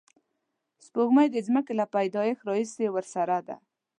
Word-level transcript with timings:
سپوږمۍ 0.85 1.27
د 1.31 1.37
ځمکې 1.47 1.73
له 1.79 1.85
پیدایښت 1.95 2.41
راهیسې 2.49 2.87
ورسره 2.95 3.37
ده 3.47 3.55